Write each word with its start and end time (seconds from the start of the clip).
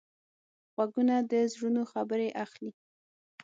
غوږونه 0.73 1.15
د 1.31 1.33
زړونو 1.53 1.81
خبرې 1.91 2.29
اخلي 2.43 2.71